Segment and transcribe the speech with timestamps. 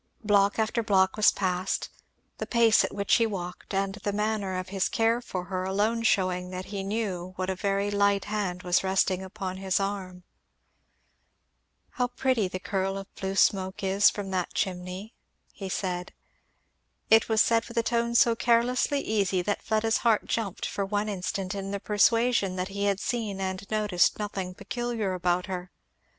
[0.23, 1.89] Block after block was passed,
[2.39, 6.01] the pace at which he walked, and the manner of his care for her, alone
[6.01, 10.23] shewing that he knew what a very light hand was resting upon his arm.
[11.91, 15.13] "How pretty the curl of blue smoke is from that chimney,"
[15.53, 16.13] he said.
[17.11, 21.09] It was said with a tone so carelessly easy that Fleda's heart jumped for one
[21.09, 25.69] instant in the persuasion that he had seen and noticed nothing peculiar about her.